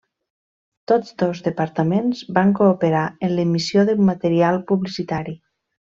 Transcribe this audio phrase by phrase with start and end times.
[0.91, 5.39] Tots dos departaments van cooperar en l'emissió de material publicitari.